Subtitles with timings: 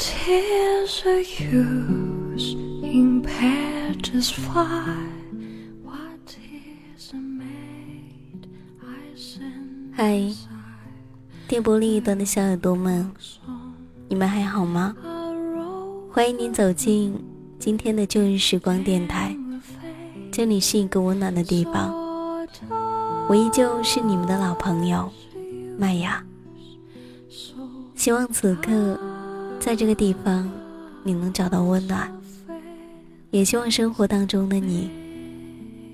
[0.00, 1.20] What is are
[2.82, 4.96] in pages fly?
[5.84, 6.38] What
[6.96, 8.48] is a maid
[8.80, 10.34] I send 嗨，
[11.46, 13.12] 电波另一端的小耳朵们，
[14.08, 14.96] 你们还好吗？
[16.10, 17.22] 欢迎您走进
[17.58, 19.36] 今天的旧日时光电台，
[20.32, 21.92] 这里是一个温暖的地方，
[23.28, 25.12] 我依旧是你们的老朋友
[25.76, 26.24] 麦雅。
[27.94, 28.98] 希望此刻
[29.60, 30.50] 在这个地方
[31.04, 32.10] 你能找到温暖，
[33.30, 34.90] 也希望生活当中的你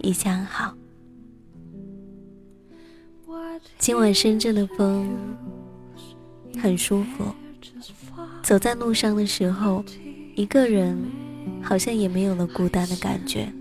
[0.00, 0.72] 一切安好。
[3.78, 5.10] 今晚深圳的风
[6.62, 7.24] 很舒服，
[8.42, 9.84] 走在路上的时候，
[10.36, 10.96] 一个人
[11.60, 13.52] 好像也没有了孤单的感觉。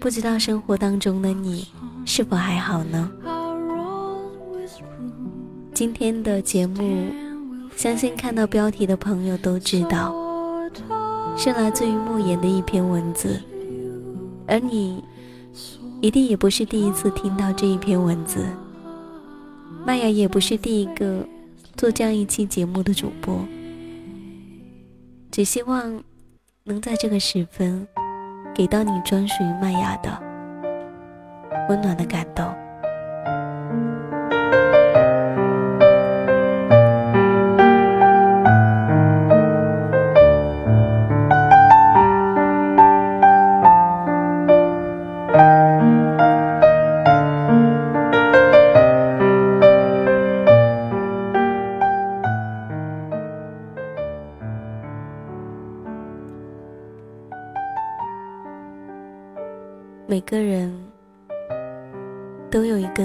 [0.00, 1.68] 不知道生活当中的你
[2.06, 3.12] 是否还好呢？
[5.74, 7.06] 今天的节目，
[7.80, 10.14] 相信看到标题的朋友都知道，
[11.34, 13.40] 是来自于莫言的一篇文字，
[14.46, 15.02] 而你
[16.02, 18.44] 一定也不是第一次听到这一篇文字。
[19.86, 21.26] 麦雅也不是第一个
[21.74, 23.42] 做这样一期节目的主播，
[25.30, 26.04] 只希望
[26.64, 27.88] 能在这个时分，
[28.54, 30.22] 给到你专属于麦雅的
[31.70, 32.44] 温暖的感动。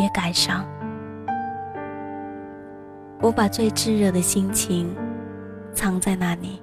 [0.00, 0.64] 也感伤。
[3.20, 4.96] 我把最炙热的心情
[5.74, 6.62] 藏在那里，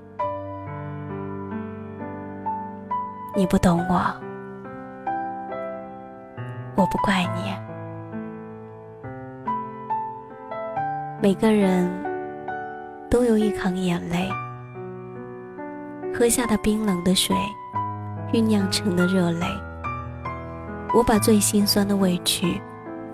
[3.36, 4.02] 你不懂我，
[6.76, 7.54] 我不怪你。
[11.22, 11.88] 每个人
[13.08, 14.28] 都有一行眼泪，
[16.12, 17.36] 喝下的冰冷的水，
[18.34, 19.46] 酝酿成的热泪。
[20.94, 22.60] 我把最心酸的委屈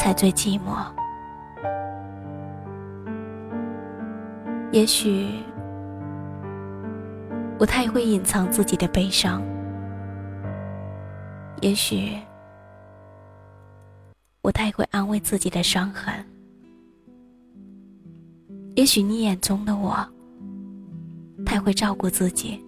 [0.00, 0.82] 才最寂寞。
[4.72, 5.28] 也许
[7.58, 9.42] 我太会隐藏自己的悲伤，
[11.60, 12.16] 也许
[14.40, 16.14] 我太会安慰自己的伤痕，
[18.76, 19.94] 也许你眼中的我
[21.44, 22.64] 太会照顾自己。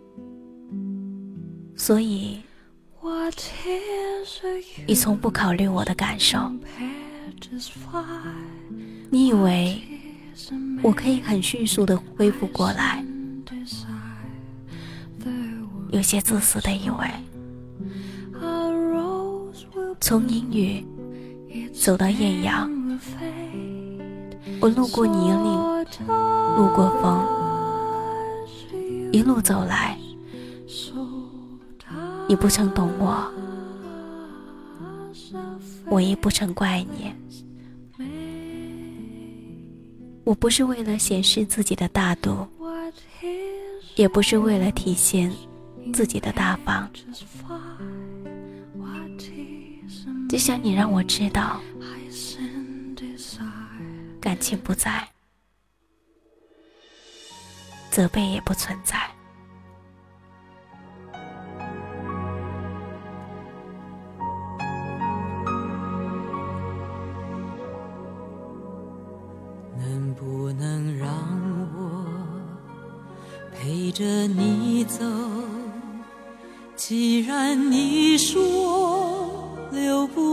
[1.75, 2.39] 所以
[4.87, 6.39] 你从不考虑我的感受。
[9.11, 9.83] 你以为
[10.83, 13.05] 我可以很迅速的恢复过来。
[15.91, 17.07] 有些自私的以为，
[20.01, 20.87] 从阴雨
[21.73, 22.71] 走到艳阳，
[24.59, 25.85] 我路过泥泞，
[26.57, 27.23] 路过风，
[29.13, 29.99] 一路走来，
[32.27, 33.31] 你不曾懂我，
[35.91, 37.13] 我也不曾怪你。
[40.25, 42.47] 我不是为了显示自己的大度，
[43.97, 45.33] 也不是为了体现
[45.93, 46.91] 自己的大方，
[50.29, 51.61] 只想你让我知道，
[54.21, 55.07] 感情不在，
[57.91, 59.12] 责备也不存在。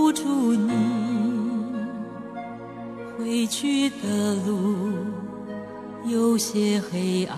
[0.10, 0.72] 不住你，
[3.16, 4.90] 回去的路
[6.04, 7.38] 有些黑暗，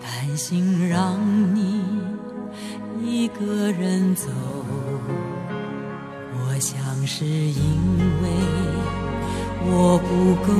[0.00, 1.18] 担心让
[1.52, 1.82] 你
[3.04, 4.28] 一个人走，
[6.32, 8.30] 我想是因为
[9.64, 10.52] 我不够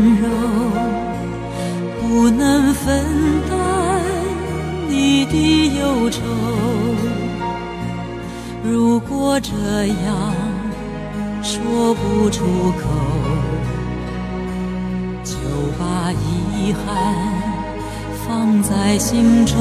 [0.00, 0.07] 温
[9.38, 9.54] 我这
[9.86, 10.34] 样
[11.44, 12.82] 说不出口，
[15.22, 15.38] 就
[15.78, 16.82] 把遗憾
[18.26, 19.56] 放在心中，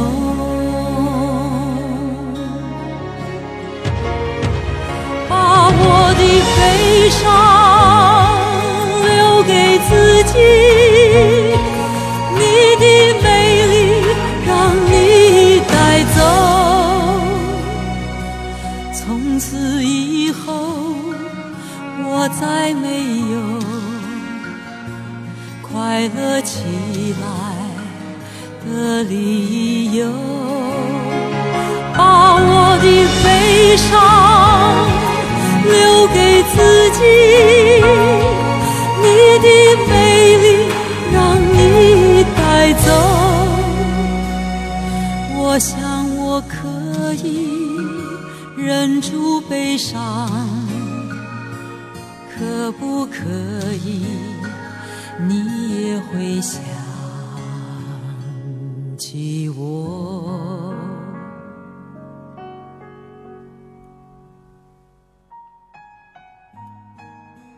[5.30, 6.24] 把我的
[6.58, 7.67] 悲伤
[22.68, 22.90] 我再没
[23.32, 23.40] 有
[25.62, 27.26] 快乐起来
[28.66, 30.12] 的理由，
[31.96, 32.86] 把我的
[33.24, 33.88] 悲伤
[35.64, 37.00] 留给自己，
[39.02, 39.06] 你
[39.40, 39.48] 的
[39.88, 40.46] 美丽
[41.14, 41.56] 让你。
[42.36, 42.92] 带走，
[45.38, 45.80] 我想
[46.18, 47.48] 我可以
[48.58, 50.30] 忍住悲伤，
[52.38, 53.24] 可不可
[53.84, 54.06] 以？
[55.20, 56.62] 你也会想
[58.96, 60.76] 起我。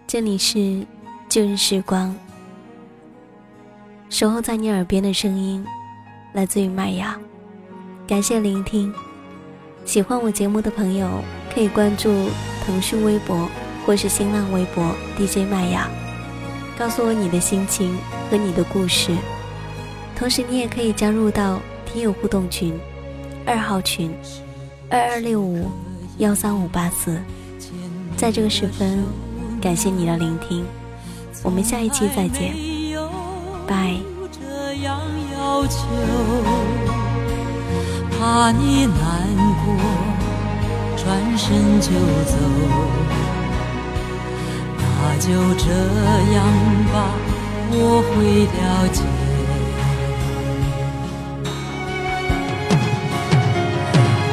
[0.07, 0.87] 这里是
[1.27, 2.15] 旧日时光。
[4.09, 5.65] 守候在你耳边的声音，
[6.31, 7.19] 来自于麦芽。
[8.07, 8.93] 感谢聆听，
[9.83, 11.21] 喜欢我节目的朋友
[11.53, 12.09] 可以关注
[12.65, 13.47] 腾讯微博
[13.89, 15.89] 或是新浪微博 DJ 麦雅，
[16.77, 17.97] 告诉我你的心情
[18.29, 19.11] 和你的故事。
[20.15, 22.79] 同时，你也可以加入到听友互动群，
[23.47, 24.13] 二号群
[24.91, 25.71] 二二六五
[26.19, 27.19] 幺三五八四。
[28.15, 29.03] 在这个时分，
[29.59, 30.63] 感谢你的聆听，
[31.41, 32.53] 我们下一期再见。
[34.31, 35.01] 这样
[35.33, 35.79] 要求，
[38.11, 38.95] 怕你难
[39.65, 39.73] 过，
[40.95, 41.89] 转身就
[42.29, 42.37] 走，
[43.09, 43.38] 那
[45.19, 45.65] 就这
[46.33, 46.37] 样
[46.93, 46.95] 吧，
[47.71, 48.15] 我会
[48.55, 48.59] 了
[48.93, 48.97] 解。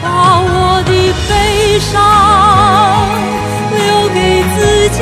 [0.00, 0.04] 把
[0.40, 0.46] 我
[0.86, 0.90] 的
[1.28, 1.30] 悲
[1.80, 1.92] 伤
[3.76, 3.78] 留
[4.14, 4.16] 给
[4.54, 4.56] 自
[4.96, 5.00] 己，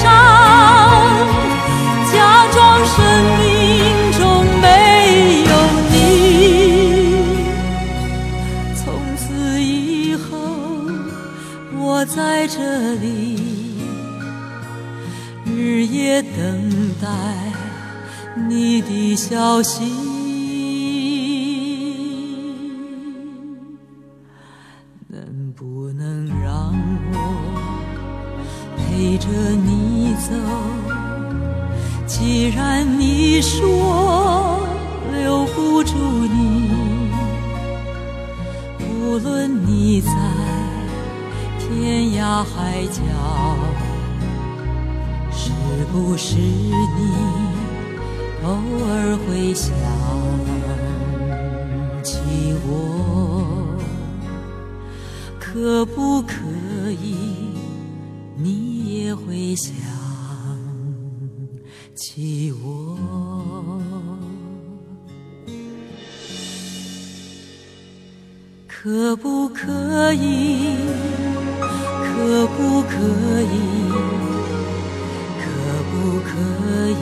[0.00, 0.08] 悲伤，
[2.12, 2.96] 假装生
[3.38, 3.42] 命
[4.18, 4.20] 中
[4.60, 4.64] 没
[5.44, 5.52] 有
[5.90, 5.94] 你，
[8.76, 8.82] 从
[9.16, 10.28] 此以后。
[11.78, 13.38] 我在这里，
[15.44, 17.08] 日夜等待
[18.48, 20.19] 你的消息。
[39.10, 40.12] 无论你在
[41.58, 43.02] 天涯海角，
[45.32, 45.50] 是
[45.90, 46.70] 不是你
[48.44, 48.52] 偶
[48.86, 49.74] 尔会想
[52.04, 52.20] 起
[52.64, 53.76] 我？
[55.40, 56.36] 可不可
[57.02, 57.16] 以，
[58.36, 59.74] 你也会想
[61.96, 62.89] 起我？
[68.82, 70.74] 可不可以？
[71.60, 72.96] 可不可
[73.42, 73.92] 以？
[75.38, 75.44] 可
[75.90, 76.30] 不可
[76.88, 76.94] 以？